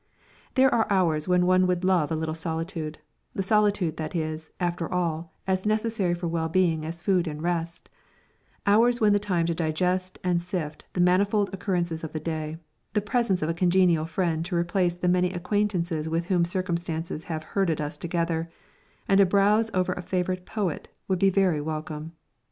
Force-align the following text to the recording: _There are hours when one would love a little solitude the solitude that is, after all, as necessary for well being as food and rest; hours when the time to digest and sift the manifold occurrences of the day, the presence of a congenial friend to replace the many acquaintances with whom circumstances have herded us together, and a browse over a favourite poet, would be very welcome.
_There 0.55 0.73
are 0.73 0.87
hours 0.91 1.27
when 1.27 1.45
one 1.45 1.67
would 1.67 1.83
love 1.83 2.11
a 2.11 2.15
little 2.15 2.33
solitude 2.33 2.97
the 3.35 3.43
solitude 3.43 3.97
that 3.97 4.15
is, 4.15 4.49
after 4.59 4.91
all, 4.91 5.31
as 5.45 5.63
necessary 5.63 6.15
for 6.15 6.27
well 6.27 6.49
being 6.49 6.83
as 6.83 7.03
food 7.03 7.27
and 7.27 7.39
rest; 7.39 7.87
hours 8.65 8.99
when 8.99 9.13
the 9.13 9.19
time 9.19 9.45
to 9.45 9.53
digest 9.53 10.17
and 10.23 10.41
sift 10.41 10.85
the 10.93 11.01
manifold 11.01 11.51
occurrences 11.53 12.03
of 12.03 12.13
the 12.13 12.19
day, 12.19 12.57
the 12.93 12.99
presence 12.99 13.43
of 13.43 13.49
a 13.49 13.53
congenial 13.53 14.05
friend 14.07 14.43
to 14.45 14.55
replace 14.55 14.95
the 14.95 15.07
many 15.07 15.31
acquaintances 15.33 16.09
with 16.09 16.25
whom 16.25 16.45
circumstances 16.45 17.25
have 17.25 17.43
herded 17.53 17.79
us 17.79 17.95
together, 17.95 18.49
and 19.07 19.19
a 19.19 19.25
browse 19.27 19.69
over 19.71 19.93
a 19.93 20.01
favourite 20.01 20.47
poet, 20.47 20.87
would 21.07 21.19
be 21.19 21.29
very 21.29 21.61
welcome. 21.61 22.13